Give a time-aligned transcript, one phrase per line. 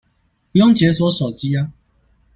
[0.51, 1.71] 不用解鎖手機啊